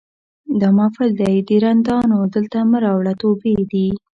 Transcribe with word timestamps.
دا 0.59 0.69
محفل 0.77 1.09
دی 1.19 1.35
د 1.47 1.49
رندانو 1.63 2.17
دلته 2.35 2.57
مه 2.69 2.77
راوړه 2.85 3.13
توبې 3.21 3.55
دي 3.71 3.87